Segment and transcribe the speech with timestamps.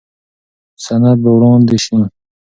[0.83, 1.99] سند به وړاندې شي.